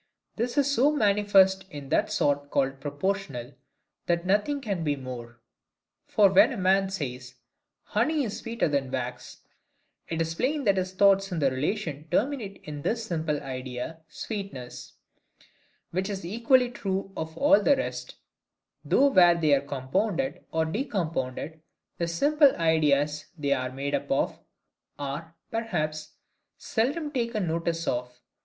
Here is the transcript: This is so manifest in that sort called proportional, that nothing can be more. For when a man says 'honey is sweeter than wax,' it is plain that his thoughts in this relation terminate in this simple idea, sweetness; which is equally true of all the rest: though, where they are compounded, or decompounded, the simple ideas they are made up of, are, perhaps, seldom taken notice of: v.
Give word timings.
This 0.35 0.57
is 0.57 0.73
so 0.73 0.91
manifest 0.91 1.65
in 1.69 1.89
that 1.89 2.11
sort 2.11 2.49
called 2.49 2.79
proportional, 2.79 3.53
that 4.07 4.25
nothing 4.25 4.59
can 4.59 4.83
be 4.83 4.95
more. 4.95 5.39
For 6.07 6.29
when 6.33 6.51
a 6.51 6.57
man 6.57 6.89
says 6.89 7.35
'honey 7.83 8.23
is 8.23 8.35
sweeter 8.39 8.67
than 8.67 8.89
wax,' 8.89 9.41
it 10.09 10.19
is 10.19 10.33
plain 10.33 10.63
that 10.63 10.77
his 10.77 10.93
thoughts 10.93 11.31
in 11.31 11.37
this 11.37 11.51
relation 11.51 12.07
terminate 12.09 12.61
in 12.63 12.81
this 12.81 13.05
simple 13.05 13.39
idea, 13.43 13.99
sweetness; 14.07 14.93
which 15.91 16.09
is 16.09 16.25
equally 16.25 16.71
true 16.71 17.13
of 17.15 17.37
all 17.37 17.61
the 17.61 17.75
rest: 17.75 18.15
though, 18.83 19.09
where 19.11 19.35
they 19.39 19.53
are 19.53 19.61
compounded, 19.61 20.43
or 20.51 20.65
decompounded, 20.65 21.61
the 21.99 22.07
simple 22.07 22.55
ideas 22.55 23.27
they 23.37 23.53
are 23.53 23.71
made 23.71 23.93
up 23.93 24.11
of, 24.11 24.39
are, 24.97 25.35
perhaps, 25.51 26.13
seldom 26.57 27.11
taken 27.11 27.45
notice 27.45 27.87
of: 27.87 28.11
v. 28.13 28.19